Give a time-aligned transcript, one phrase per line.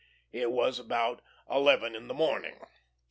[0.31, 2.59] It was about eleven in the morning.